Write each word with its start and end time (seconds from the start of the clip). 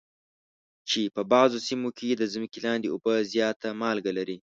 چې 0.89 1.01
په 1.15 1.21
بعضو 1.31 1.57
سیمو 1.67 1.89
کې 1.97 2.09
د 2.15 2.23
ځمکې 2.33 2.59
لاندې 2.65 2.87
اوبه 2.93 3.13
زیاته 3.33 3.67
مالګه 3.81 4.11
لري. 4.17 4.37